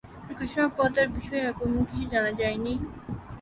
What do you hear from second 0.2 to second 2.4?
এই ঘোষণার পর তার বিষয়ে আর তেমন কিছু জানা